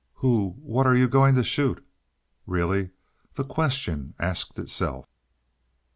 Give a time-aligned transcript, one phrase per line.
[0.15, 1.85] "Who what are you going to shoot?"
[2.47, 2.89] Really,
[3.35, 5.05] the question asked itself.